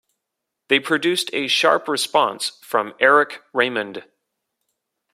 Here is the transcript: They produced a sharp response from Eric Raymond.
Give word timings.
They 0.69 0.79
produced 0.79 1.29
a 1.31 1.47
sharp 1.47 1.87
response 1.87 2.57
from 2.63 2.95
Eric 2.99 3.43
Raymond. 3.53 4.03